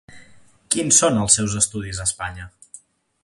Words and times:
Quins 0.75 1.01
són 1.03 1.19
els 1.25 1.37
seus 1.39 1.55
estudis 1.61 2.01
a 2.05 2.09
Espanya? 2.11 2.49